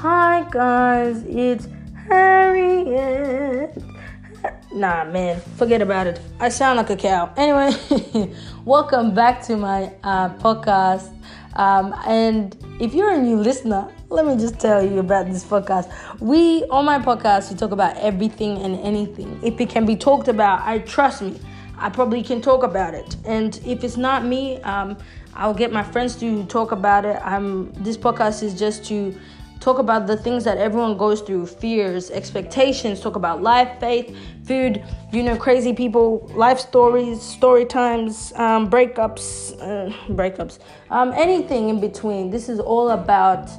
[0.00, 1.68] Hi guys, it's
[2.08, 3.76] Harriet.
[4.72, 6.18] Nah, man, forget about it.
[6.40, 7.30] I sound like a cow.
[7.36, 8.32] Anyway,
[8.64, 11.14] welcome back to my uh, podcast.
[11.54, 15.92] Um, and if you're a new listener, let me just tell you about this podcast.
[16.18, 19.38] We, on my podcast, we talk about everything and anything.
[19.44, 21.38] If it can be talked about, I trust me,
[21.76, 23.16] I probably can talk about it.
[23.26, 24.96] And if it's not me, um,
[25.34, 27.20] I'll get my friends to talk about it.
[27.22, 27.70] I'm.
[27.74, 29.14] This podcast is just to
[29.60, 34.82] talk about the things that everyone goes through fears, expectations, talk about life, faith, food,
[35.12, 40.58] you know, crazy people, life stories, story times, um, breakups, uh, breakups,
[40.90, 42.30] um, anything in between.
[42.30, 43.50] This is all about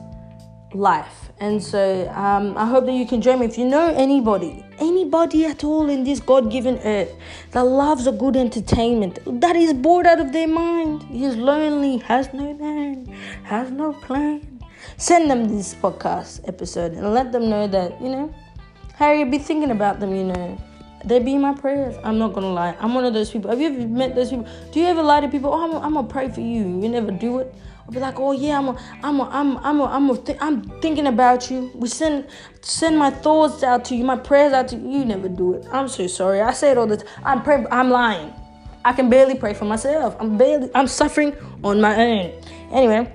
[0.73, 1.31] life.
[1.39, 3.45] And so um, I hope that you can join me.
[3.45, 7.13] If you know anybody, anybody at all in this God given earth
[7.51, 12.31] that loves a good entertainment, that is bored out of their mind, is lonely, has
[12.33, 13.05] no man,
[13.43, 14.50] has no plan
[14.97, 18.33] send them this podcast episode and let them know that, you know,
[18.95, 20.57] Harry, be thinking about them, you know.
[21.03, 21.95] They be my prayers.
[22.03, 22.75] I'm not gonna lie.
[22.79, 23.49] I'm one of those people.
[23.49, 24.47] Have you ever met those people?
[24.71, 25.51] Do you ever lie to people?
[25.51, 26.79] Oh, I'm, gonna pray for you.
[26.79, 27.53] You never do it.
[27.85, 30.37] I'll be like, oh yeah, I'm, a, I'm, a, I'm, I'm, a, I'm, a th-
[30.39, 31.71] I'm thinking about you.
[31.73, 32.27] We send,
[32.61, 34.99] send my thoughts out to you, my prayers out to you.
[34.99, 35.65] You never do it.
[35.71, 36.41] I'm so sorry.
[36.41, 37.07] I say it all the time.
[37.25, 37.65] I'm praying.
[37.71, 38.31] I'm lying.
[38.85, 40.15] I can barely pray for myself.
[40.19, 40.69] I'm barely.
[40.75, 42.41] I'm suffering on my own.
[42.71, 43.11] Anyway.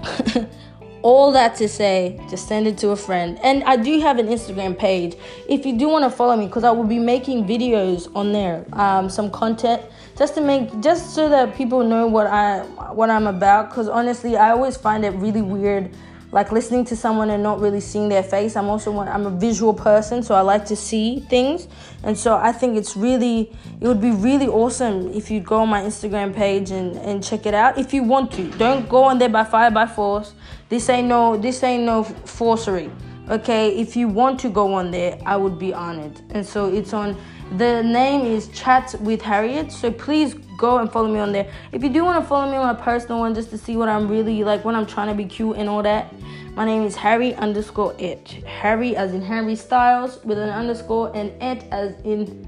[1.02, 3.38] all that to say just send it to a friend.
[3.42, 5.16] And i do have an instagram page.
[5.48, 8.64] If you do want to follow me because i will be making videos on there
[8.72, 9.82] um, some content
[10.16, 12.60] just to make just so that people know what i
[12.92, 13.70] what i'm about.
[13.70, 15.90] Because honestly i always find it really weird
[16.32, 19.74] like listening to someone and not really seeing their face i'm also i'm a visual
[19.74, 21.68] person so i like to see things.
[22.02, 25.68] And so i think it's really it would be really awesome if you go on
[25.68, 28.50] my instagram page and and check it out if you want to.
[28.52, 30.34] Don't go on there by fire by force.
[30.68, 32.90] This ain't no this ain't no forcery
[33.28, 33.78] okay?
[33.78, 36.20] If you want to go on there i would be honored.
[36.30, 37.16] And so it's on
[37.56, 41.50] the name is chat with harriet so please go and follow me on there.
[41.72, 43.88] If you do want to follow me on my personal one just to see what
[43.88, 46.12] I'm really like when I'm trying to be cute and all that,
[46.54, 48.28] my name is Harry underscore it.
[48.44, 52.46] Harry as in Harry Styles with an underscore and it as in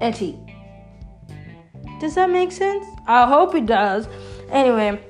[0.00, 0.38] Etty.
[2.00, 2.86] Does that make sense?
[3.08, 4.06] I hope it does.
[4.50, 5.04] Anyway,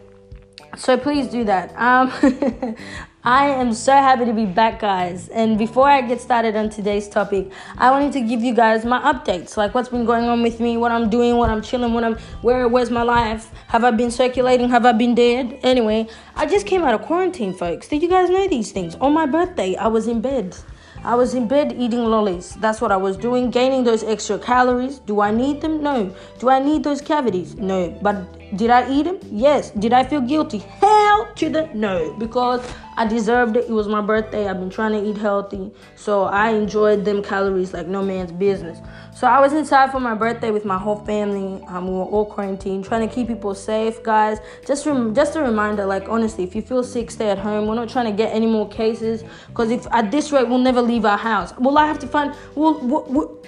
[0.76, 1.74] so please do that.
[1.76, 2.76] Um,
[3.24, 5.28] I am so happy to be back, guys.
[5.28, 8.98] And before I get started on today's topic, I wanted to give you guys my
[9.00, 12.02] updates, like what's been going on with me, what I'm doing, what I'm chilling, what
[12.02, 13.52] I'm where where's my life?
[13.68, 14.68] Have I been circulating?
[14.70, 15.56] Have I been dead?
[15.62, 17.86] Anyway, I just came out of quarantine, folks.
[17.86, 18.96] Did you guys know these things?
[18.96, 20.56] On my birthday, I was in bed.
[21.04, 22.56] I was in bed eating lollies.
[22.56, 24.98] That's what I was doing, gaining those extra calories.
[24.98, 25.80] Do I need them?
[25.80, 26.12] No.
[26.40, 27.54] Do I need those cavities?
[27.54, 27.96] No.
[28.02, 28.16] But
[28.56, 29.18] did I eat them?
[29.30, 29.70] Yes.
[29.70, 30.58] Did I feel guilty?
[30.58, 32.60] Hell to the no, because
[32.96, 33.64] I deserved it.
[33.64, 34.48] It was my birthday.
[34.48, 38.78] I've been trying to eat healthy, so I enjoyed them calories like no man's business.
[39.14, 41.64] So I was inside for my birthday with my whole family.
[41.68, 44.38] Um, we were all quarantined, trying to keep people safe, guys.
[44.66, 47.66] Just rem- just a reminder, like honestly, if you feel sick, stay at home.
[47.66, 50.82] We're not trying to get any more cases, because if at this rate we'll never
[50.82, 51.56] leave our house.
[51.58, 52.34] Will I have to find?
[52.54, 53.46] Will will, will,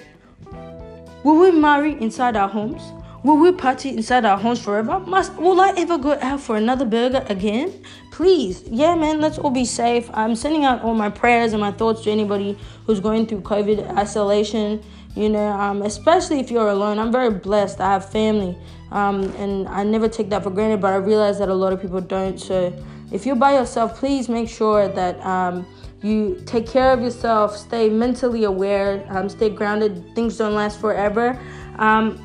[1.23, 2.81] will we marry inside our homes?
[3.25, 4.99] Will we party inside our homes forever?
[4.99, 7.73] Must will I ever go out for another burger again?
[8.11, 10.07] Please, yeah, man, let's all be safe.
[10.13, 12.55] I'm sending out all my prayers and my thoughts to anybody
[12.85, 14.79] who's going through COVID isolation.
[15.15, 16.99] You know, um, especially if you're alone.
[16.99, 17.81] I'm very blessed.
[17.81, 18.55] I have family,
[18.91, 20.79] um, and I never take that for granted.
[20.79, 22.39] But I realize that a lot of people don't.
[22.39, 22.71] So,
[23.11, 25.65] if you're by yourself, please make sure that um,
[26.03, 27.57] you take care of yourself.
[27.57, 29.03] Stay mentally aware.
[29.09, 30.13] Um, stay grounded.
[30.13, 31.41] Things don't last forever.
[31.79, 32.24] Um,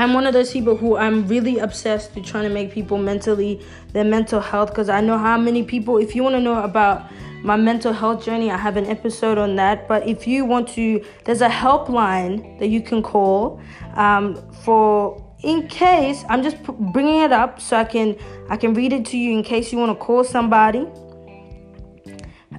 [0.00, 3.60] I'm one of those people who I'm really obsessed with trying to make people mentally
[3.92, 7.12] their mental health because I know how many people if you want to know about
[7.42, 9.88] my mental health journey I have an episode on that.
[9.88, 13.60] But if you want to there's a helpline that you can call
[13.94, 18.16] um, for in case I'm just bringing it up so I can
[18.48, 20.88] I can read it to you in case you want to call somebody.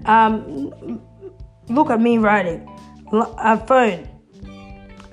[0.06, 1.02] Um,
[1.70, 2.68] look at me writing
[3.12, 4.11] a phone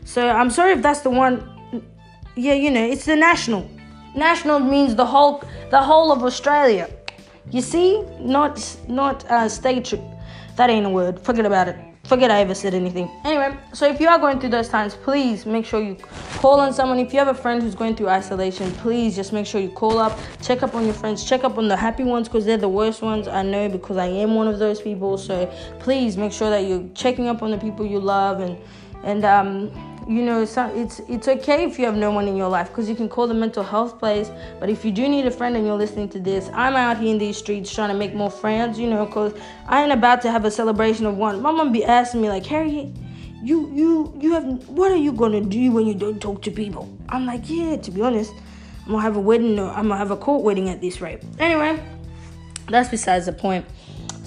[0.05, 1.35] So i'm sorry if that's the one
[2.37, 3.69] yeah you know it's the national.
[4.15, 6.87] National means the whole the whole of australia.
[7.51, 7.89] You see
[8.37, 8.55] not
[8.89, 9.95] not uh state
[10.57, 11.21] that ain't a word.
[11.29, 13.09] Forget about it forget I ever said anything.
[13.25, 15.95] Anyway, so if you are going through those times, please make sure you
[16.43, 16.99] call on someone.
[16.99, 19.97] If you have a friend who's going through isolation, please just make sure you call
[19.99, 22.69] up, check up on your friends, check up on the happy ones because they're the
[22.69, 23.29] worst ones.
[23.29, 25.19] I know because I am one of those people.
[25.19, 25.47] So
[25.79, 28.59] please make sure that you're checking up on the people you love and
[29.05, 32.67] and um you know it's it's okay if you have no one in your life
[32.67, 35.55] because you can call the mental health place but if you do need a friend
[35.55, 38.29] and you're listening to this i'm out here in these streets trying to make more
[38.29, 39.33] friends you know because
[39.69, 41.41] i ain't about to have a celebration of one.
[41.41, 42.93] My mom be asking me like harry
[43.41, 46.91] you you you have what are you gonna do when you don't talk to people?
[47.09, 48.33] I'm like yeah to be honest
[48.87, 51.23] i'm gonna have a wedding or i'm gonna have a court wedding at this rate.
[51.39, 51.81] Anyway
[52.67, 53.65] that's besides the point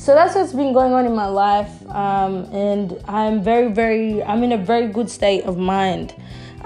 [0.03, 4.43] so that's what's been going on in my life um, and i'm very very i'm
[4.43, 6.13] in a very good state of mind.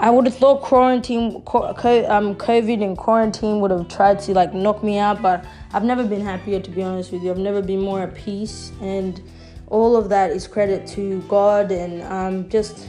[0.00, 4.82] I would have thought quarantine um, covid and quarantine would have tried to like knock
[4.82, 7.30] me out but i've never been happier to be honest with you.
[7.30, 9.22] I've never been more at peace and
[9.68, 12.88] all of that is credit to god and um, just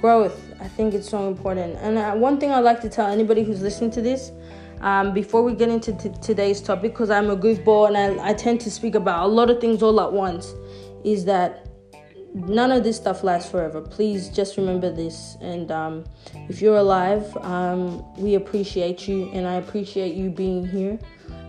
[0.00, 0.40] growth.
[0.60, 1.76] I think it's so important.
[1.76, 4.32] And uh, one thing i'd like to tell anybody who's listening to this
[4.80, 8.34] um, before we get into t- today's topic, because I'm a goofball and I, I
[8.34, 10.54] tend to speak about a lot of things all at once,
[11.04, 11.68] is that
[12.34, 13.80] none of this stuff lasts forever.
[13.80, 15.36] Please just remember this.
[15.40, 16.04] And um,
[16.48, 20.98] if you're alive, um, we appreciate you, and I appreciate you being here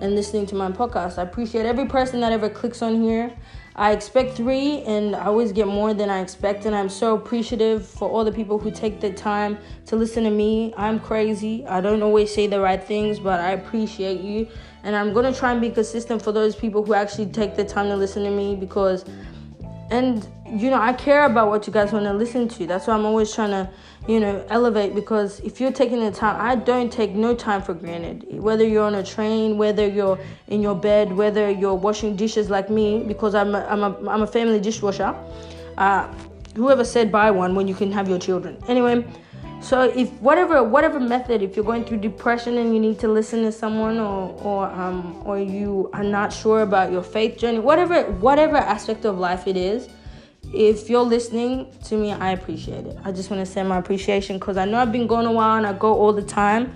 [0.02, 1.18] and listening to my podcast.
[1.18, 3.36] I appreciate every person that ever clicks on here.
[3.80, 6.66] I expect three, and I always get more than I expect.
[6.66, 10.30] And I'm so appreciative for all the people who take the time to listen to
[10.30, 10.74] me.
[10.76, 11.66] I'm crazy.
[11.66, 14.50] I don't always say the right things, but I appreciate you.
[14.84, 17.88] And I'm gonna try and be consistent for those people who actually take the time
[17.88, 19.06] to listen to me because,
[19.92, 22.68] and you know, I care about what you guys want to listen to.
[22.68, 23.70] That's why I'm always trying to,
[24.08, 27.74] you know, elevate because if you're taking the time, I don't take no time for
[27.74, 28.26] granted.
[28.42, 32.70] Whether you're on a train, whether you're in your bed, whether you're washing dishes like
[32.70, 35.16] me, because I'm a, I'm a, I'm a family dishwasher.
[35.78, 36.14] Uh,
[36.56, 38.58] whoever said buy one when you can have your children.
[38.68, 39.06] Anyway,
[39.62, 43.44] so if whatever whatever method, if you're going through depression and you need to listen
[43.44, 48.04] to someone, or or um or you are not sure about your faith journey, whatever
[48.14, 49.90] whatever aspect of life it is
[50.54, 52.98] if you're listening to me, I appreciate it.
[53.04, 55.58] I just want to send my appreciation because I know I've been going a while
[55.58, 56.74] and I go all the time,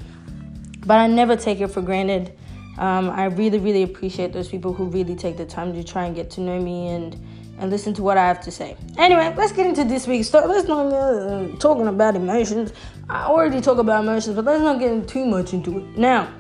[0.86, 2.38] but I never take it for granted.
[2.78, 6.16] Um, I really, really appreciate those people who really take the time to try and
[6.16, 7.18] get to know me and
[7.60, 8.76] and listen to what I have to say.
[8.98, 10.48] Anyway, let's get into this week's story.
[10.48, 12.74] Let's not uh, talking about emotions.
[13.08, 15.98] I already talk about emotions, but let's not get too much into it.
[15.98, 16.34] Now,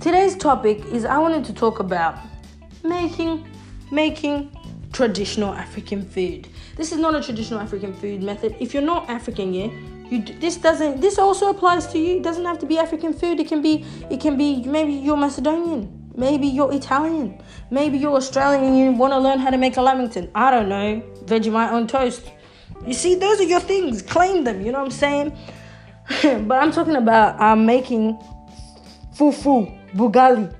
[0.00, 2.18] today's topic is I wanted to talk about
[2.82, 3.46] making
[3.92, 4.50] making
[4.92, 6.48] traditional African food.
[6.76, 8.54] This is not a traditional African food method.
[8.60, 9.68] If you're not African, yeah,
[10.10, 12.16] you this doesn't this also applies to you.
[12.18, 13.40] It doesn't have to be African food.
[13.40, 18.64] It can be it can be maybe you're Macedonian, maybe you're Italian, maybe you're Australian
[18.64, 20.30] and you want to learn how to make a lamington.
[20.34, 22.30] I don't know, Vegemite on toast.
[22.86, 24.02] You see, those are your things.
[24.02, 24.60] Claim them.
[24.60, 25.36] You know what I'm saying?
[26.46, 28.18] but I'm talking about uh, making
[29.14, 30.52] fufu, bugali,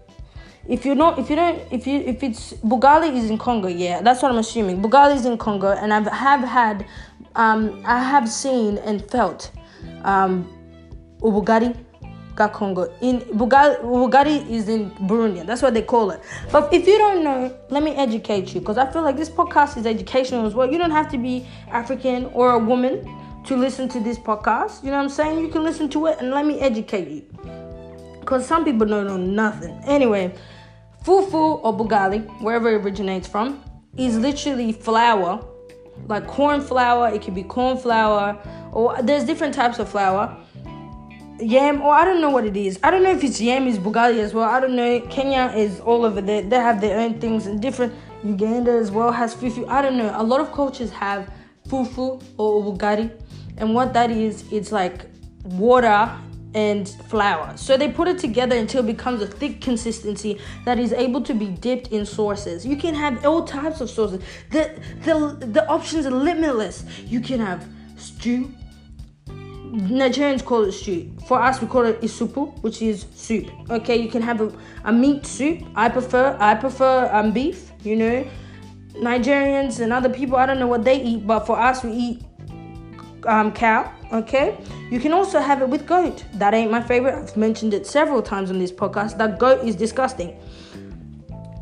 [0.69, 4.01] if you don't if you don't if you if it's bugali is in congo yeah
[4.01, 6.87] that's what i'm assuming bugali is in congo and i have had
[7.35, 9.51] um i have seen and felt
[10.05, 10.47] um
[11.21, 11.75] ubugari
[12.35, 12.93] Congo.
[13.01, 15.45] In Bugari, Bugari is in Burundi.
[15.47, 16.21] That's what they call it.
[16.51, 19.77] But if you don't know, let me educate you because I feel like this podcast
[19.77, 20.71] is educational as well.
[20.71, 23.05] You don't have to be African or a woman
[23.45, 24.83] to listen to this podcast.
[24.83, 25.41] You know what I'm saying?
[25.41, 27.62] You can listen to it and let me educate you
[28.33, 29.79] because some people don't know nothing.
[29.85, 30.35] Anyway,
[31.05, 33.63] fufu or bugali, wherever it originates from,
[33.99, 35.47] is literally flour,
[36.09, 37.11] like corn flour.
[37.11, 38.39] It could be corn flour,
[38.73, 40.35] or there's different types of flour.
[41.41, 42.79] Yam, or I don't know what it is.
[42.83, 44.49] I don't know if it's yam is bugali as well.
[44.49, 45.01] I don't know.
[45.11, 46.41] Kenya is all over there.
[46.41, 47.93] They have their own things and different.
[48.25, 49.69] Uganda as well has fufu.
[49.69, 50.11] I don't know.
[50.15, 51.31] A lot of cultures have
[51.69, 53.13] fufu or bugali,
[53.59, 55.05] and what that is, it's like
[55.45, 56.11] water
[56.55, 57.57] and flour.
[57.57, 61.35] So they put it together until it becomes a thick consistency that is able to
[61.35, 62.67] be dipped in sauces.
[62.67, 64.23] You can have all types of sauces.
[64.51, 66.85] The the the options are limitless.
[67.07, 67.67] You can have
[67.97, 68.53] stew.
[69.73, 71.11] Nigerians call it stew.
[71.27, 73.47] For us, we call it isupu, which is soup.
[73.71, 74.53] Okay, you can have a,
[74.85, 75.63] a meat soup.
[75.75, 77.73] I prefer I prefer um beef.
[77.83, 78.27] You know,
[78.95, 82.23] Nigerians and other people I don't know what they eat, but for us we eat
[83.27, 84.59] um cow Okay,
[84.91, 86.25] you can also have it with goat.
[86.35, 87.15] That ain't my favorite.
[87.15, 89.17] I've mentioned it several times on this podcast.
[89.17, 90.37] That goat is disgusting.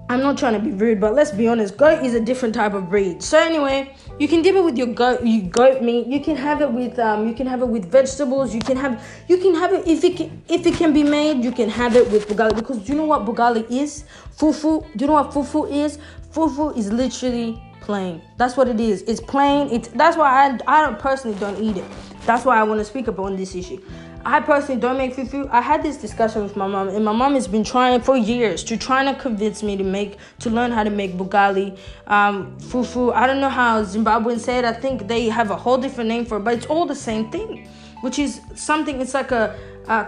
[0.09, 1.77] I'm not trying to be rude, but let's be honest.
[1.77, 3.23] Goat is a different type of breed.
[3.23, 6.09] So anyway, you can dip it with your goat, you goat meat.
[6.09, 8.53] You can have it with um, you can have it with vegetables.
[8.53, 11.45] You can have you can have it if it can, if it can be made.
[11.45, 14.03] You can have it with bugali because do you know what bugali is?
[14.37, 14.85] Fufu.
[14.97, 16.01] Do you know what fufu is?
[16.33, 18.23] Fufu is literally plain.
[18.37, 19.03] That's what it is.
[19.03, 19.69] It's plain.
[19.71, 21.85] It's that's why I I personally don't eat it.
[22.27, 23.83] That's why I want to speak up on this issue.
[24.25, 25.49] I personally don't make fufu.
[25.51, 28.63] I had this discussion with my mom, and my mom has been trying for years
[28.65, 33.15] to trying to convince me to make to learn how to make bugali, um, fufu.
[33.15, 34.65] I don't know how Zimbabweans say it.
[34.67, 37.31] I think they have a whole different name for it, but it's all the same
[37.31, 37.67] thing,
[38.03, 39.01] which is something.
[39.01, 39.57] It's like a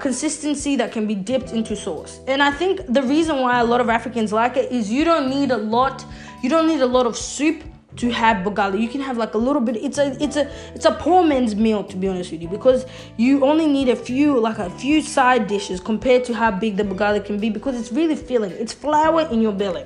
[0.00, 2.21] consistency that can be dipped into sauce.
[2.29, 5.29] And I think the reason why a lot of Africans like it is you don't
[5.29, 6.05] need a lot.
[6.42, 7.62] You don't need a lot of soup
[7.96, 8.80] to have bugali.
[8.80, 9.76] You can have like a little bit.
[9.76, 12.87] It's a it's a it's a poor man's meal to be honest with you because
[13.16, 16.84] you only need a few like a few side dishes compared to how big the
[16.84, 18.50] bugali can be because it's really filling.
[18.52, 19.84] It's flour in your belly.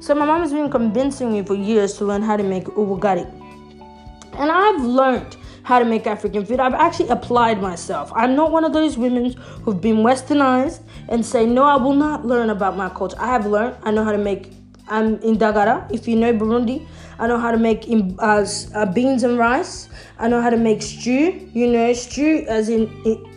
[0.00, 3.24] So my mom has been convincing me for years to learn how to make ubugari.
[4.36, 6.60] And I've learned how to make African food.
[6.60, 8.12] I've actually applied myself.
[8.14, 9.32] I'm not one of those women
[9.62, 13.16] who've been westernized and say, no, I will not learn about my culture.
[13.18, 13.76] I have learned.
[13.82, 14.52] I know how to make
[14.86, 15.90] I'm Indagara.
[15.90, 16.86] If you know Burundi,
[17.18, 19.88] I know how to make in, uh, uh, beans and rice.
[20.18, 21.48] I know how to make stew.
[21.54, 22.88] You know, stew as in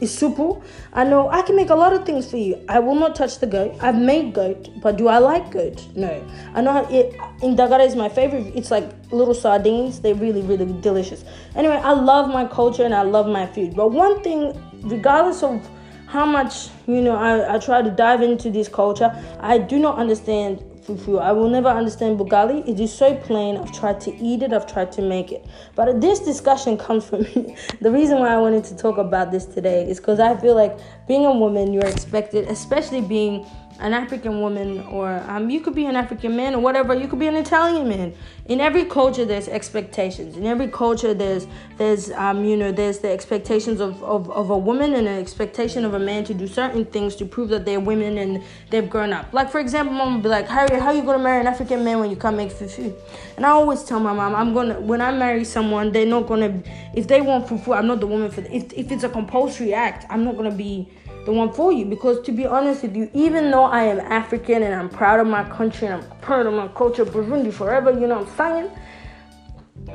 [0.01, 0.61] isupu.
[0.91, 2.59] I know I can make a lot of things for you.
[2.67, 3.77] I will not touch the goat.
[3.81, 5.87] I've made goat, but do I like goat?
[5.95, 6.21] No.
[6.53, 8.51] I know how it, Indagara is my favorite.
[8.53, 10.01] It's like little sardines.
[10.01, 11.23] They're really, really delicious.
[11.55, 13.73] Anyway, I love my culture and I love my food.
[13.73, 14.51] But one thing,
[14.81, 15.65] regardless of
[16.07, 19.97] how much you know I, I try to dive into this culture, I do not
[19.97, 21.20] understand fufu.
[21.22, 22.67] I will never understand bugali.
[22.67, 23.58] It is so plain.
[23.58, 25.46] I've tried to eat it, I've tried to make it.
[25.75, 27.56] But this discussion comes from me.
[27.82, 30.79] the reason why I wanted to talk about this today is because I feel like
[31.08, 33.46] being a woman, you're expected, especially being
[33.79, 36.93] an African woman, or um, you could be an African man, or whatever.
[36.93, 38.13] You could be an Italian man.
[38.46, 40.38] In every culture, there's expectations.
[40.38, 44.57] In every culture, there's there's um, you know there's the expectations of, of, of a
[44.57, 47.79] woman and an expectation of a man to do certain things to prove that they're
[47.79, 49.34] women and they've grown up.
[49.34, 51.84] Like for example, mom would be like, Harriet, how are you gonna marry an African
[51.84, 52.96] man when you can't make fufu?
[53.36, 56.62] And I always tell my mom, I'm gonna when I marry someone, they're not gonna
[56.96, 58.41] if they want fufu, I'm not the woman for.
[58.41, 60.89] If if it's a compulsory act, I'm not gonna be
[61.27, 61.86] the one for you.
[61.86, 65.27] Because to be honest with you, even though I am African and I'm proud of
[65.27, 68.72] my country and I'm proud of my culture, Burundi forever, you know what I'm saying?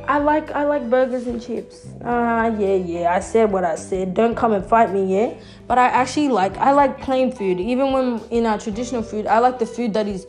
[0.06, 1.86] I like I like burgers and chips.
[2.04, 3.14] Ah, uh, yeah, yeah.
[3.14, 4.14] I said what I said.
[4.14, 5.34] Don't come and fight me, yeah.
[5.66, 7.60] But I actually like I like plain food.
[7.60, 10.26] Even when in our traditional food, I like the food that is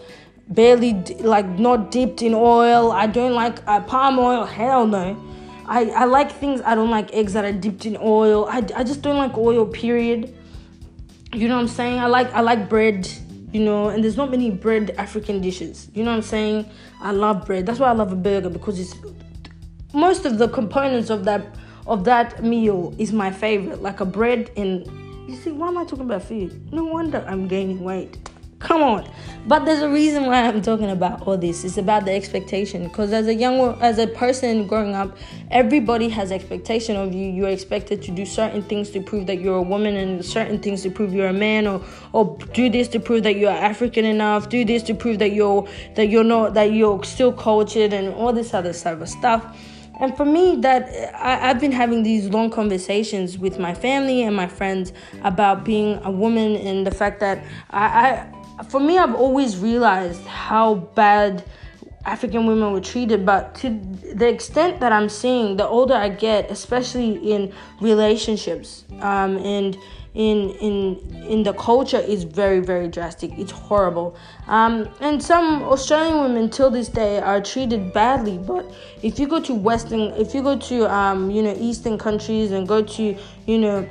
[0.48, 2.92] barely like not dipped in oil.
[2.92, 4.46] I don't like uh, palm oil.
[4.46, 5.18] Hell no.
[5.66, 6.62] I, I like things.
[6.62, 8.46] I don't like eggs that are dipped in oil.
[8.50, 9.66] I, I just don't like oil.
[9.66, 10.36] Period.
[11.34, 12.00] You know what I'm saying?
[12.00, 13.10] I like I like bread,
[13.52, 15.90] you know, and there's not many bread African dishes.
[15.96, 16.70] You know what I'm saying?
[17.02, 17.66] I love bread.
[17.66, 18.96] That's why I love a burger because it's
[19.94, 21.56] most of the components of that
[21.88, 23.82] of that meal is my favorite.
[23.82, 24.86] Like a bread and
[25.28, 26.72] you see, why am I talking about food?
[26.72, 28.30] No wonder I'm gaining weight.
[28.64, 29.10] Come on.
[29.46, 31.66] But there's a reason why I'm talking about all this.
[31.66, 32.84] It's about the expectation.
[32.88, 35.18] Because as a young, as a person growing up,
[35.52, 37.30] everybody has expectation of you.
[37.30, 40.82] You're expected to do certain things to prove that you're a woman, and certain things
[40.84, 44.48] to prove you're a man, or or do this to prove that you're African enough.
[44.48, 48.32] Do this to prove that you're that you're not that you're still cultured, and all
[48.32, 49.58] this other sort of stuff.
[50.00, 54.36] And for me, that I, I've been having these long conversations with my family and
[54.36, 54.94] my friends
[55.24, 58.26] about being a woman and the fact that I
[58.70, 61.44] for me, I've always realized how bad
[62.06, 66.52] African women were treated, but to the extent that I'm seeing, the older I get,
[66.52, 69.78] especially in relationships, um, and
[70.14, 73.32] in in in the culture is very very drastic.
[73.40, 74.16] It's horrible.
[74.48, 78.38] Um, and some Australian women till this day are treated badly.
[78.38, 78.70] But
[79.02, 82.68] if you go to Western, if you go to um, you know Eastern countries and
[82.68, 83.18] go to
[83.48, 83.88] you know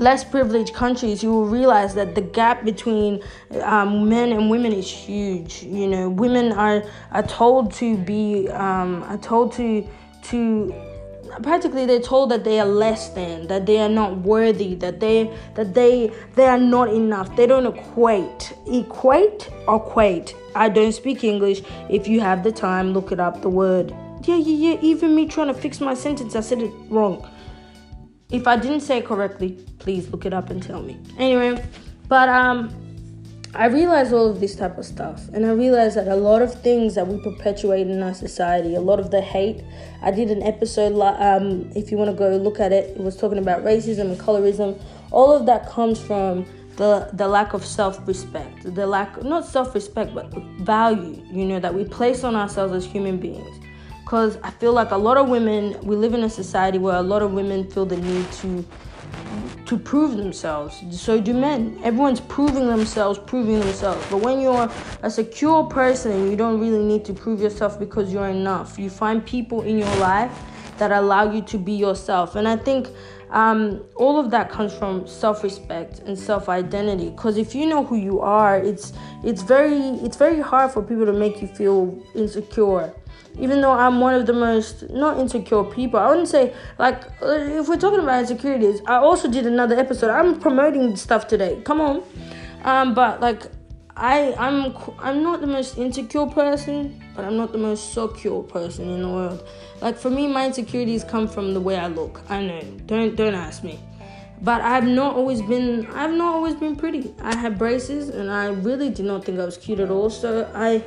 [0.00, 3.22] less privileged countries, you will realize that the gap between
[3.62, 5.62] um, men and women is huge.
[5.62, 9.86] You know, women are are told to be um, are told to
[10.24, 10.74] to
[11.42, 15.30] practically they're told that they are less than, that they are not worthy, that they
[15.54, 17.36] that they they are not enough.
[17.36, 20.34] They don't equate, equate equate.
[20.56, 21.62] I don't speak English.
[21.88, 23.42] If you have the time, look it up.
[23.42, 23.94] The word.
[24.24, 24.80] Yeah, yeah, yeah.
[24.82, 27.26] Even me trying to fix my sentence, I said it wrong.
[28.30, 30.98] If I didn't say it correctly, please look it up and tell me.
[31.18, 31.62] Anyway,
[32.08, 32.70] but um
[33.52, 36.54] I realized all of this type of stuff, and I realized that a lot of
[36.62, 39.64] things that we perpetuate in our society, a lot of the hate.
[40.02, 43.16] I did an episode, um, if you want to go look at it, it was
[43.16, 44.80] talking about racism and colorism.
[45.10, 46.46] All of that comes from
[46.76, 51.84] the the lack of self-respect, the lack not self-respect but value, you know, that we
[51.84, 53.58] place on ourselves as human beings
[54.10, 57.02] because I feel like a lot of women, we live in a society where a
[57.02, 58.66] lot of women feel the need to
[59.66, 60.82] to prove themselves.
[60.90, 61.78] So do men.
[61.84, 64.04] Everyone's proving themselves, proving themselves.
[64.10, 64.68] But when you're
[65.04, 68.80] a secure person, you don't really need to prove yourself because you're enough.
[68.80, 70.36] You find people in your life
[70.78, 72.34] that allow you to be yourself.
[72.34, 72.88] And I think
[73.30, 77.10] um, all of that comes from self-respect and self-identity.
[77.10, 81.06] Because if you know who you are, it's it's very it's very hard for people
[81.06, 82.92] to make you feel insecure.
[83.38, 87.26] Even though I'm one of the most not insecure people, I wouldn't say like uh,
[87.60, 88.80] if we're talking about insecurities.
[88.86, 90.10] I also did another episode.
[90.10, 91.62] I'm promoting stuff today.
[91.64, 92.02] Come on,
[92.64, 93.46] um, but like
[93.96, 98.88] I I'm I'm not the most insecure person, but I'm not the most secure person
[98.88, 99.46] in the world.
[99.80, 102.22] Like for me, my insecurities come from the way I look.
[102.28, 102.62] I know.
[102.86, 103.78] Don't don't ask me.
[104.42, 107.14] But I've not always been I've not always been pretty.
[107.20, 110.08] I had braces and I really did not think I was cute at all.
[110.08, 110.82] So I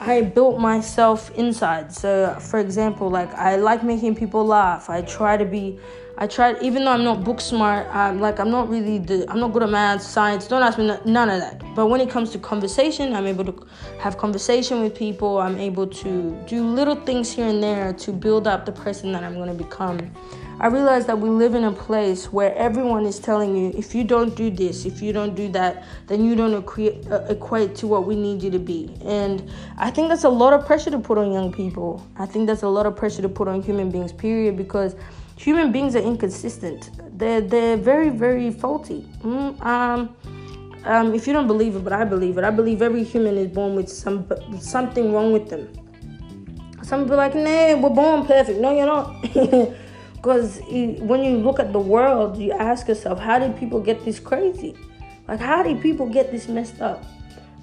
[0.00, 1.92] I built myself inside.
[1.92, 4.90] So for example, like I like making people laugh.
[4.90, 5.78] I try to be
[6.16, 9.40] I try even though I'm not book smart, I'm like I'm not really the, I'm
[9.40, 10.46] not good at math, science.
[10.46, 11.62] Don't ask me none of that.
[11.74, 13.66] But when it comes to conversation, I'm able to
[13.98, 15.38] have conversation with people.
[15.38, 19.24] I'm able to do little things here and there to build up the person that
[19.24, 19.98] I'm going to become.
[20.60, 24.04] I realize that we live in a place where everyone is telling you if you
[24.04, 27.88] don't do this, if you don't do that, then you don't equate, uh, equate to
[27.88, 28.94] what we need you to be.
[29.04, 32.06] And I think that's a lot of pressure to put on young people.
[32.16, 34.94] I think that's a lot of pressure to put on human beings, period, because
[35.36, 36.90] human beings are inconsistent.
[37.18, 39.08] They're they're very very faulty.
[39.22, 40.16] Mm, um,
[40.84, 42.44] um, if you don't believe it, but I believe it.
[42.44, 44.30] I believe every human is born with some
[44.60, 45.68] something wrong with them.
[46.82, 48.60] Some are like, nah, we're born perfect.
[48.60, 49.74] No, you're not.
[50.24, 50.58] Because
[51.00, 54.74] when you look at the world, you ask yourself, how did people get this crazy?
[55.28, 57.04] Like, how did people get this messed up?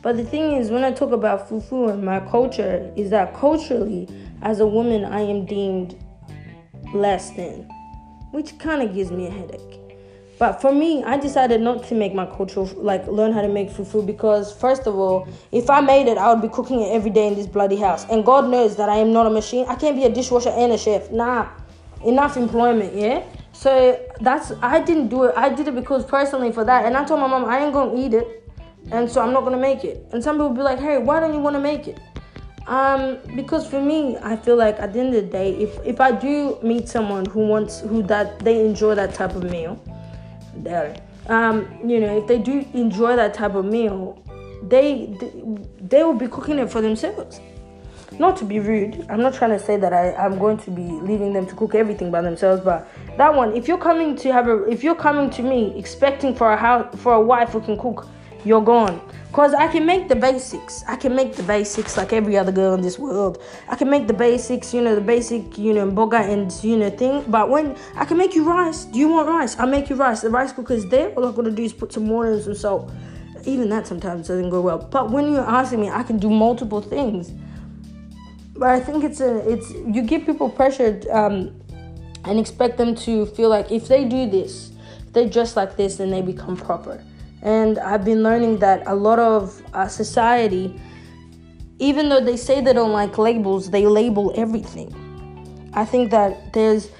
[0.03, 4.07] But the thing is, when I talk about fufu and my culture, is that culturally,
[4.43, 5.97] as a woman, I am deemed
[6.93, 7.67] less than,
[8.29, 9.79] which kind of gives me a headache.
[10.37, 13.71] But for me, I decided not to make my culture like learn how to make
[13.71, 17.11] fufu because first of all, if I made it, I would be cooking it every
[17.11, 18.05] day in this bloody house.
[18.09, 19.65] And God knows that I am not a machine.
[19.67, 21.11] I can't be a dishwasher and a chef.
[21.11, 21.47] Nah,
[22.05, 23.24] enough employment, yeah.
[23.53, 25.34] So that's I didn't do it.
[25.36, 28.00] I did it because personally for that, and I told my mom I ain't gonna
[28.00, 28.50] eat it,
[28.91, 30.05] and so I'm not gonna make it.
[30.12, 32.00] And some people be like, Hey, why don't you want to make it?
[32.67, 36.00] Um, because for me, I feel like at the end of the day, if if
[36.00, 39.81] I do meet someone who wants who that they enjoy that type of meal,
[40.55, 40.96] there,
[41.27, 44.24] um, you know, if they do enjoy that type of meal,
[44.64, 45.18] they
[45.81, 47.42] they will be cooking it for themselves.
[48.19, 50.83] Not to be rude, I'm not trying to say that I, I'm going to be
[50.83, 54.47] leaving them to cook everything by themselves, but that one, if you're coming to have
[54.47, 57.77] a, if you're coming to me expecting for a house for a wife who can
[57.77, 58.07] cook,
[58.43, 59.01] you're gone.
[59.31, 60.83] Cause I can make the basics.
[60.89, 63.41] I can make the basics like every other girl in this world.
[63.69, 66.89] I can make the basics, you know, the basic, you know, boga and you know
[66.89, 67.24] thing.
[67.29, 69.57] But when I can make you rice, do you want rice?
[69.57, 70.19] I'll make you rice.
[70.19, 71.11] The rice cooker is there.
[71.11, 72.91] All I'm gonna do is put some water and some salt.
[73.45, 74.79] Even that sometimes doesn't go well.
[74.79, 77.31] But when you're asking me, I can do multiple things.
[78.61, 81.59] But I think it's a it's you give people pressure um,
[82.25, 84.71] and expect them to feel like if they do this,
[85.07, 87.03] if they dress like this, then they become proper.
[87.41, 90.79] And I've been learning that a lot of uh, society,
[91.79, 94.93] even though they say they don't like labels, they label everything.
[95.74, 96.91] I think that there's,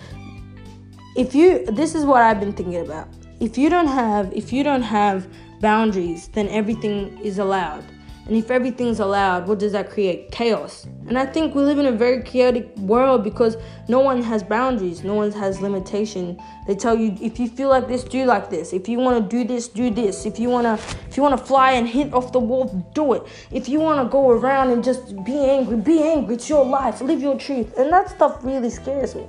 [1.16, 3.08] if you, this is what I've been thinking about.
[3.40, 5.28] If you don't have, if you don't have
[5.60, 7.84] boundaries, then everything is allowed.
[8.28, 10.32] And if everything's allowed, what does that create?
[10.32, 10.86] Chaos.
[11.08, 13.58] And I think we live in a very chaotic world because
[13.88, 16.42] no one has boundaries, no one has limitation.
[16.68, 18.74] They tell you if you feel like this, do like this.
[18.74, 20.26] If you want to do this, do this.
[20.26, 23.14] If you want to if you want to fly and hit off the wall, do
[23.14, 23.24] it.
[23.52, 26.36] If you want to go around and just be angry, be angry.
[26.36, 27.02] It's your life.
[27.02, 27.76] Live your truth.
[27.78, 29.26] And that stuff really scares me.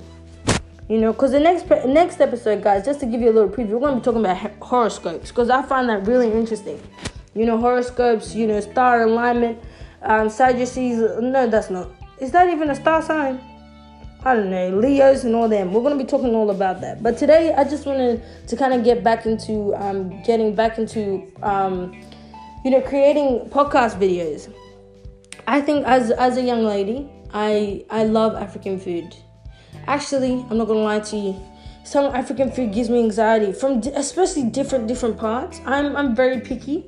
[0.87, 3.71] You know, because the next next episode, guys, just to give you a little preview,
[3.71, 6.79] we're going to be talking about horoscopes because I find that really interesting
[7.35, 9.59] you know, horoscopes, you know, star alignment,
[10.01, 10.99] um, Sadducees.
[11.21, 11.89] No, that's not.
[12.19, 13.41] Is that even a star sign?
[14.25, 15.73] I don't know, Leos and all them.
[15.73, 17.03] We're gonna be talking all about that.
[17.03, 21.29] But today, I just wanted to kind of get back into um, getting back into
[21.41, 21.91] um,
[22.63, 24.51] you know creating podcast videos.
[25.45, 29.13] I think as as a young lady, I I love African food.
[29.87, 31.41] Actually, I'm not gonna lie to you.
[31.83, 35.59] Some African food gives me anxiety from especially different different parts.
[35.65, 36.85] I'm I'm very picky.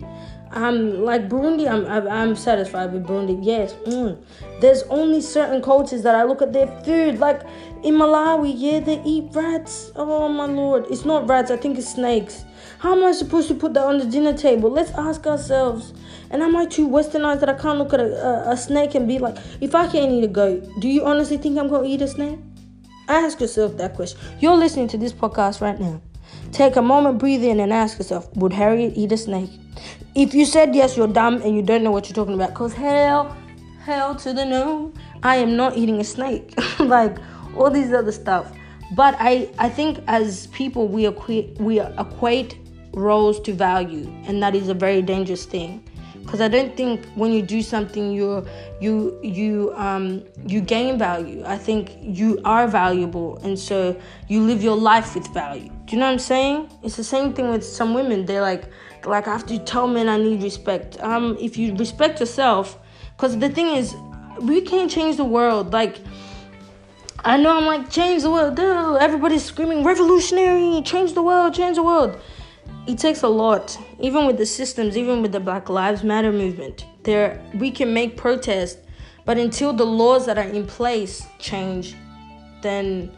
[0.56, 1.70] I'm like Burundi.
[1.70, 3.38] I'm I'm satisfied with Burundi.
[3.42, 3.74] Yes.
[3.86, 4.24] Mm.
[4.62, 7.20] There's only certain cultures that I look at their food.
[7.20, 7.42] Like
[7.84, 9.92] in Malawi, yeah, they eat rats.
[9.98, 11.52] Oh my lord, it's not rats.
[11.52, 12.46] I think it's snakes.
[12.80, 14.70] How am I supposed to put that on the dinner table?
[14.70, 15.94] Let's ask ourselves.
[16.30, 19.08] And am I too westernized that I can't look at a, a, a snake and
[19.08, 22.02] be like, if I can't eat a goat, do you honestly think I'm gonna eat
[22.02, 22.40] a snake?
[23.08, 24.20] Ask yourself that question.
[24.40, 26.02] You're listening to this podcast right now.
[26.52, 29.52] Take a moment, breathe in, and ask yourself Would Harriet eat a snake?
[30.16, 32.52] If you said yes, you're dumb and you don't know what you're talking about.
[32.52, 33.36] Because hell,
[33.82, 36.54] hell to the no, I am not eating a snake.
[36.80, 37.18] like
[37.58, 38.50] all these other stuff.
[38.96, 42.58] But I, I think as people, we equate, we equate
[42.94, 45.84] roles to value, and that is a very dangerous thing
[46.26, 48.46] because I don't think when you do something you
[48.82, 51.44] you you um you gain value.
[51.46, 53.96] I think you are valuable, and so
[54.28, 55.70] you live your life with value.
[55.86, 56.70] Do you know what I'm saying?
[56.84, 58.26] It's the same thing with some women.
[58.26, 58.70] They're like
[59.06, 61.02] like I have to tell men I need respect.
[61.02, 62.78] Um, if you respect yourself,
[63.16, 63.96] because the thing is,
[64.42, 65.74] we can't change the world.
[65.74, 65.98] Like.
[67.28, 68.60] I know I'm like change the world.
[68.60, 72.22] Everybody's screaming revolutionary, change the world, change the world
[72.88, 76.86] it takes a lot even with the systems even with the black lives matter movement
[77.04, 78.78] there we can make protests
[79.26, 81.96] but until the laws that are in place change
[82.62, 83.12] then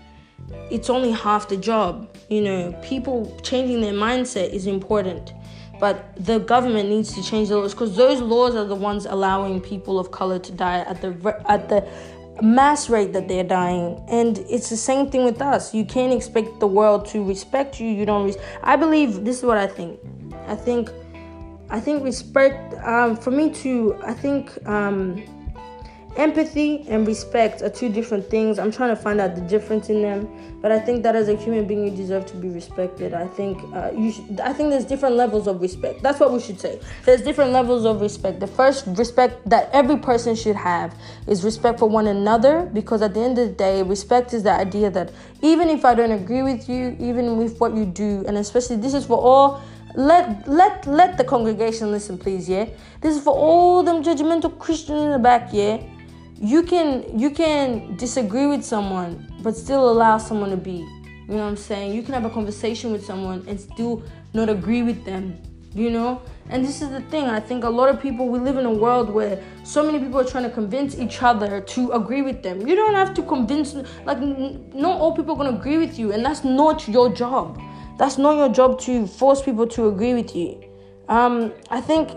[0.71, 5.33] it's only half the job you know people changing their mindset is important
[5.79, 9.61] but the government needs to change the laws because those laws are the ones allowing
[9.61, 11.87] people of color to die at the at the
[12.41, 14.03] mass rate that they're dying.
[14.07, 15.73] And it's the same thing with us.
[15.73, 17.87] You can't expect the world to respect you.
[17.87, 19.99] You don't res- i believe this is what i think.
[20.47, 20.89] I think
[21.69, 25.21] i think respect um, for me to i think um,
[26.17, 28.59] empathy and respect are two different things.
[28.59, 30.27] I'm trying to find out the difference in them,
[30.61, 33.13] but I think that as a human being, you deserve to be respected.
[33.13, 34.13] I think uh, you.
[34.43, 36.01] I think there's different levels of respect.
[36.01, 36.79] That's what we should say.
[37.05, 38.39] There's different levels of respect.
[38.39, 40.95] The first respect that every person should have
[41.27, 44.51] is respect for one another, because at the end of the day, respect is the
[44.51, 48.37] idea that even if I don't agree with you, even with what you do, and
[48.37, 49.61] especially this is for all
[49.95, 52.65] let let let the congregation listen please yeah
[53.01, 55.81] this is for all them judgmental christians in the back yeah
[56.39, 60.85] you can you can disagree with someone but still allow someone to be.
[61.27, 61.93] You know what i'm saying?
[61.93, 65.41] You can have a conversation with someone and still not agree with them
[65.77, 66.21] you know?
[66.49, 68.71] And this is the thing i think a lot of people we live in a
[68.71, 72.65] world where so many people are trying to convince each other to agree with them.
[72.65, 76.13] You don't have to convince like not all people are going to agree with you
[76.13, 77.61] and that's not your job.
[77.97, 80.63] That's not your job to force people to agree with you.
[81.09, 82.09] Um, i think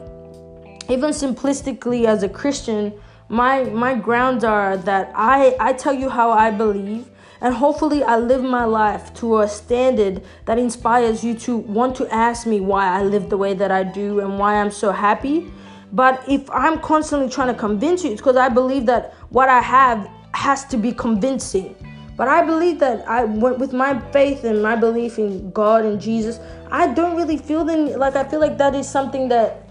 [0.88, 2.92] even simplistically as a christian
[3.30, 7.08] my my grounds are that I I tell you how I believe
[7.40, 12.12] and hopefully I live my life to a standard that inspires you to want to
[12.12, 15.50] ask me why I live the way that I do and why I'm so happy.
[15.92, 19.60] But if I'm constantly trying to convince you, it's because I believe that what I
[19.60, 21.74] have has to be convincing.
[22.16, 25.98] But I believe that I went with my faith and my belief in God and
[25.98, 26.38] Jesus,
[26.70, 29.66] I don't really feel then like I feel like that is something that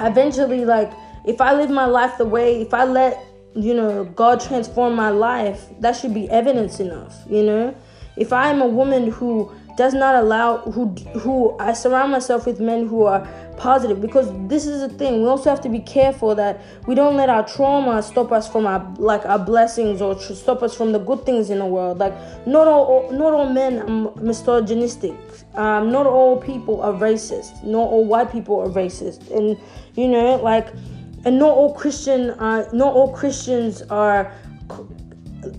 [0.00, 0.92] eventually like
[1.26, 5.10] if I live my life the way, if I let, you know, God transform my
[5.10, 7.74] life, that should be evidence enough, you know?
[8.16, 12.60] If I am a woman who does not allow who who I surround myself with
[12.60, 16.34] men who are positive because this is the thing we also have to be careful
[16.34, 20.62] that we don't let our trauma stop us from our like our blessings or stop
[20.62, 21.98] us from the good things in the world.
[21.98, 22.14] Like
[22.46, 25.14] not all not all men are misogynistic.
[25.54, 27.62] Um, not all people are racist.
[27.64, 29.30] Not all white people are racist.
[29.30, 29.58] And
[29.96, 30.68] you know like
[31.24, 34.32] and not all Christian, uh, not all Christians are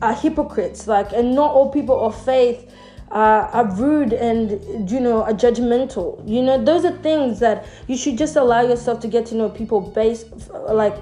[0.02, 0.88] are hypocrites.
[0.88, 2.74] Like, and not all people of faith
[3.12, 6.28] uh, are rude and you know are judgmental.
[6.28, 9.50] You know, those are things that you should just allow yourself to get to know
[9.50, 10.96] people based like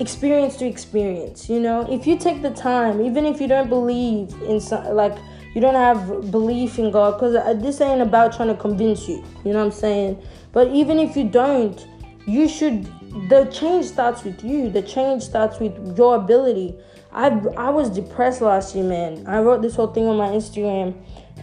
[0.00, 1.48] experience to experience.
[1.48, 5.16] You know, if you take the time, even if you don't believe in some like
[5.54, 9.24] you don't have belief in God, because uh, this ain't about trying to convince you.
[9.44, 10.22] You know what I'm saying?
[10.52, 11.86] But even if you don't
[12.26, 12.84] you should
[13.28, 14.70] the change starts with you.
[14.70, 16.76] The change starts with your ability.
[17.12, 19.26] I i was depressed last year man.
[19.26, 20.94] I wrote this whole thing on my instagram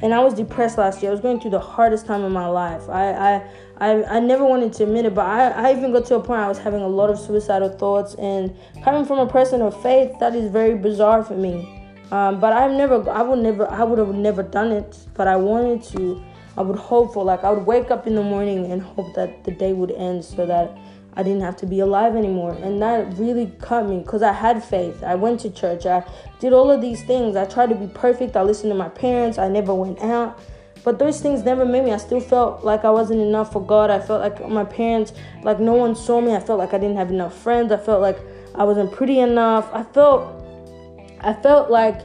[0.01, 1.11] and i was depressed last year.
[1.11, 2.89] I was going through the hardest time of my life.
[2.89, 3.43] I i
[3.77, 6.41] i, I never wanted to admit it but I, I even got to a point
[6.41, 10.11] i was having a lot of suicidal thoughts and coming from a person of faith
[10.19, 11.77] that is very bizarre for me.
[12.11, 15.37] Um, but i've never i would never i would have never done it but i
[15.37, 16.21] wanted to
[16.57, 19.43] I would hope for like I would wake up in the morning and hope that
[19.43, 20.77] the day would end so that
[21.13, 22.53] I didn't have to be alive anymore.
[22.61, 25.03] And that really cut me because I had faith.
[25.03, 25.85] I went to church.
[25.85, 26.03] I
[26.39, 27.35] did all of these things.
[27.35, 28.35] I tried to be perfect.
[28.35, 29.37] I listened to my parents.
[29.37, 30.39] I never went out.
[30.83, 31.91] But those things never made me.
[31.91, 33.91] I still felt like I wasn't enough for God.
[33.91, 36.33] I felt like my parents, like no one saw me.
[36.33, 37.71] I felt like I didn't have enough friends.
[37.71, 38.17] I felt like
[38.55, 39.69] I wasn't pretty enough.
[39.73, 40.41] I felt
[41.21, 42.01] I felt like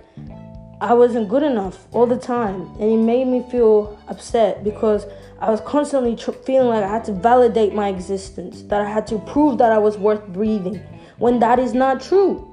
[0.80, 5.06] I wasn't good enough all the time, and it made me feel upset because
[5.40, 9.06] I was constantly tr- feeling like I had to validate my existence, that I had
[9.06, 10.82] to prove that I was worth breathing,
[11.16, 12.52] when that is not true.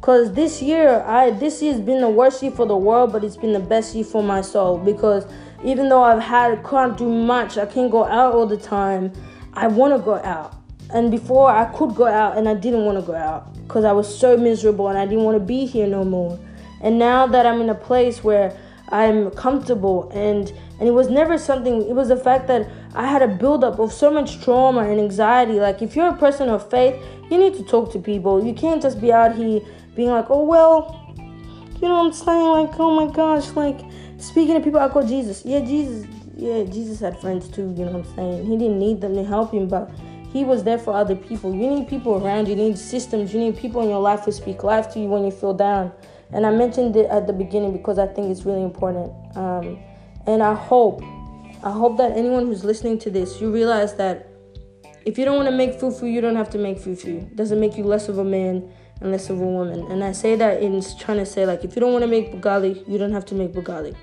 [0.00, 3.36] Cause this year, I this year's been the worst year for the world, but it's
[3.36, 4.76] been the best year for my soul.
[4.76, 5.24] Because
[5.64, 9.12] even though I've had can't do much, I can't go out all the time.
[9.54, 10.56] I want to go out.
[10.92, 13.92] And before I could go out, and I didn't want to go out because I
[13.92, 16.36] was so miserable and I didn't want to be here no more.
[16.82, 18.56] And now that I'm in a place where
[18.88, 23.22] I'm comfortable and and it was never something it was the fact that I had
[23.22, 25.54] a buildup of so much trauma and anxiety.
[25.54, 28.44] Like if you're a person of faith, you need to talk to people.
[28.44, 29.60] You can't just be out here
[29.96, 32.46] being like, oh well, you know what I'm saying?
[32.46, 33.80] Like, oh my gosh, like
[34.18, 35.42] speaking to people, I call Jesus.
[35.44, 36.06] Yeah, Jesus.
[36.36, 37.74] Yeah, Jesus had friends too.
[37.76, 38.46] You know what I'm saying?
[38.46, 39.90] He didn't need them to help him, but
[40.32, 41.54] he was there for other people.
[41.54, 42.56] You need people around you.
[42.56, 43.32] You need systems.
[43.32, 45.92] You need people in your life who speak life to you when you feel down.
[46.32, 49.12] And I mentioned it at the beginning because I think it's really important.
[49.36, 49.78] Um,
[50.26, 51.02] and I hope,
[51.62, 54.28] I hope that anyone who's listening to this, you realize that
[55.04, 57.22] if you don't want to make fufu, you don't have to make fufu.
[57.22, 59.90] It doesn't make you less of a man and less of a woman.
[59.90, 62.32] And I say that in trying to say like if you don't want to make
[62.32, 63.94] bugali, you don't have to make bugali.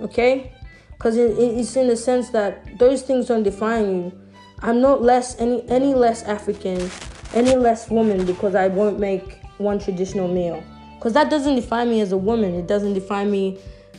[0.00, 0.52] Okay?
[0.92, 4.20] Because it, it's in the sense that those things don't define you.
[4.60, 6.90] I'm not less any any less African,
[7.34, 10.62] any less woman because I won't make one traditional meal.
[10.96, 12.54] Because that doesn't define me as a woman.
[12.54, 13.58] It doesn't define me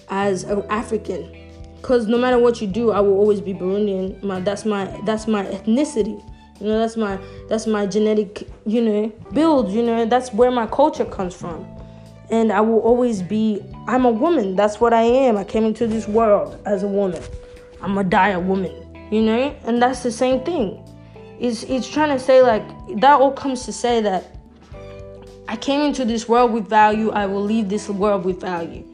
[0.09, 1.35] as an African.
[1.77, 4.21] Because no matter what you do, I will always be Burundian.
[4.21, 6.23] My, that's my that's my ethnicity.
[6.59, 10.67] You know, that's my that's my genetic, you know, build, you know, that's where my
[10.67, 11.65] culture comes from.
[12.29, 14.55] And I will always be I'm a woman.
[14.55, 15.37] That's what I am.
[15.37, 17.23] I came into this world as a woman.
[17.81, 18.71] I'm a die a woman,
[19.11, 19.55] you know?
[19.63, 20.85] And that's the same thing.
[21.41, 22.63] It's it's trying to say like
[23.01, 24.38] that all comes to say that
[25.47, 27.10] I came into this world with value.
[27.10, 28.86] I will leave this world with value.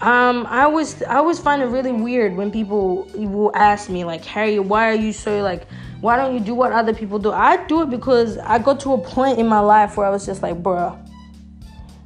[0.00, 4.24] Um, I always I always find it really weird when people will ask me like,
[4.24, 5.66] Harry, why are you so like
[6.00, 7.30] why don't you do what other people do?
[7.30, 10.24] I do it because I got to a point in my life where I was
[10.24, 10.98] just like, bruh,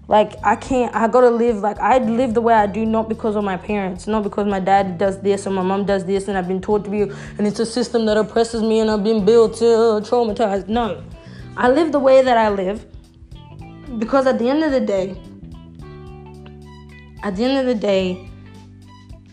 [0.09, 0.95] like I can't.
[0.95, 4.07] I gotta live like I live the way I do, not because of my parents,
[4.07, 6.85] not because my dad does this or my mom does this, and I've been taught
[6.85, 10.69] to be, and it's a system that oppresses me, and I've been built to traumatized.
[10.69, 11.03] No,
[11.57, 12.87] I live the way that I live
[13.99, 15.21] because at the end of the day,
[17.23, 18.31] at the end of the day,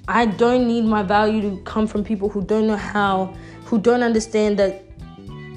[0.07, 3.33] I don't need my value to come from people who don't know how
[3.65, 4.83] who don't understand that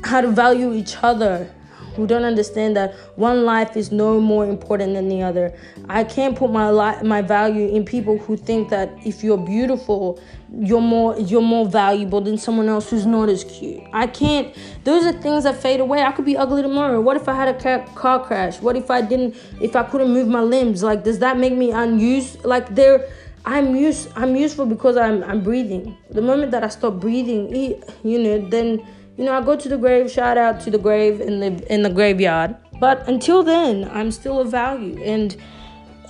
[0.05, 1.51] how to value each other
[1.97, 5.53] who don't understand that one life is no more important than the other.
[5.89, 10.21] I can't put my li- my value in people who think that if you're beautiful,
[10.53, 13.83] you're more you're more valuable than someone else who's not as cute.
[13.93, 14.55] I can't.
[14.85, 16.03] Those are things that fade away.
[16.03, 17.01] I could be ugly tomorrow.
[17.01, 18.61] What if I had a car, car crash?
[18.61, 19.35] What if I didn't?
[19.61, 20.83] If I couldn't move my limbs?
[20.83, 22.45] Like, does that make me unused?
[22.45, 23.07] Like, there
[23.47, 25.97] I'm use I'm useful because I'm I'm breathing.
[26.11, 27.55] The moment that I stop breathing,
[28.03, 28.85] you know, then
[29.17, 30.11] you know I go to the grave.
[30.11, 32.57] Shout out to the grave in the in the graveyard.
[32.79, 35.03] But until then, I'm still of value.
[35.03, 35.37] And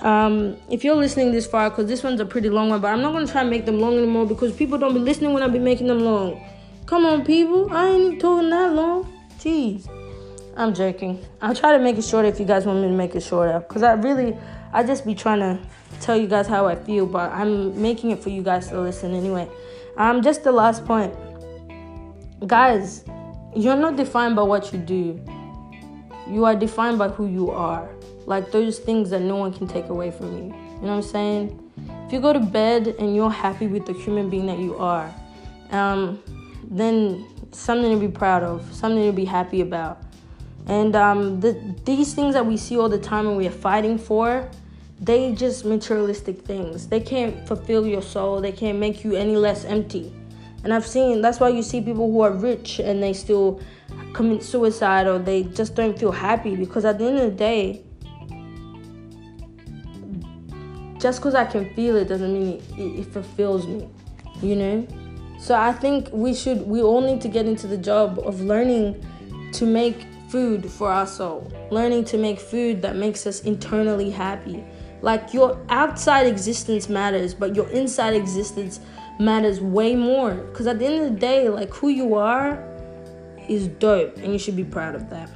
[0.01, 3.01] um, if you're listening this far, because this one's a pretty long one, but I'm
[3.01, 5.47] not gonna try and make them long anymore because people don't be listening when I
[5.47, 6.43] be making them long.
[6.85, 9.11] Come on, people, I ain't even talking that long.
[9.39, 9.89] Jeez.
[10.55, 11.23] I'm joking.
[11.41, 13.59] I'll try to make it shorter if you guys want me to make it shorter.
[13.61, 14.35] Cause I really,
[14.73, 15.59] I just be trying to
[16.01, 19.13] tell you guys how I feel, but I'm making it for you guys to listen
[19.13, 19.47] anyway.
[19.97, 21.13] Um, just the last point,
[22.45, 23.03] guys,
[23.55, 25.19] you're not defined by what you do.
[26.29, 27.89] You are defined by who you are.
[28.25, 30.43] Like those things that no one can take away from you.
[30.43, 31.71] You know what I'm saying?
[32.05, 35.13] If you go to bed and you're happy with the human being that you are,
[35.71, 36.21] um,
[36.69, 40.03] then something to be proud of, something to be happy about.
[40.67, 43.97] And um, the, these things that we see all the time and we are fighting
[43.97, 44.49] for,
[44.99, 46.87] they just materialistic things.
[46.87, 48.41] They can't fulfill your soul.
[48.41, 50.13] They can't make you any less empty.
[50.63, 53.61] And I've seen that's why you see people who are rich and they still
[54.13, 57.83] commit suicide or they just don't feel happy because at the end of the day,
[60.99, 63.87] just because I can feel it doesn't mean it, it, fulfills me,
[64.41, 64.87] you know?
[65.39, 69.05] So I think we should, we all need to get into the job of learning
[69.53, 74.65] to make food for our soul, learning to make food that makes us internally happy
[75.01, 78.79] like your outside existence matters, but your inside existence
[79.19, 80.33] matters way more.
[80.33, 82.63] Because at the end of the day, like who you are
[83.47, 85.29] is dope, and you should be proud of that.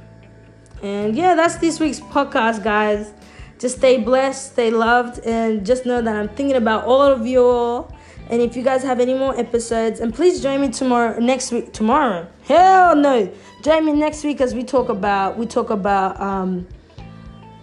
[0.82, 3.12] And yeah, that's this week's podcast, guys.
[3.58, 7.44] Just stay blessed, stay loved, and just know that I'm thinking about all of you
[7.44, 7.94] all.
[8.28, 11.72] And if you guys have any more episodes, and please join me tomorrow, next week,
[11.72, 12.26] tomorrow.
[12.44, 16.66] Hell no, join me next week as we talk about we talk about um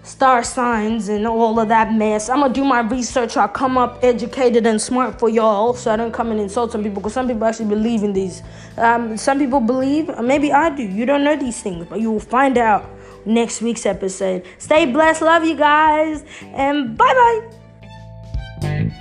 [0.09, 2.29] star signs and all of that mess.
[2.29, 3.37] I'm gonna do my research.
[3.37, 6.83] I'll come up educated and smart for y'all, so I don't come and insult some
[6.83, 7.01] people.
[7.01, 8.41] Because some people actually believe in these.
[8.77, 10.83] Um, some people believe, maybe I do.
[10.83, 12.89] You don't know these things, but you will find out
[13.25, 14.43] next week's episode.
[14.57, 15.21] Stay blessed.
[15.21, 17.49] Love you guys, and bye
[18.61, 18.99] bye.